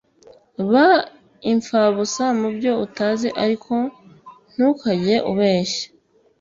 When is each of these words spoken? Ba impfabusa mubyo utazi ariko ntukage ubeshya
Ba 0.71 0.87
impfabusa 1.51 2.23
mubyo 2.39 2.71
utazi 2.85 3.29
ariko 3.43 3.73
ntukage 4.53 5.15
ubeshya 5.31 5.85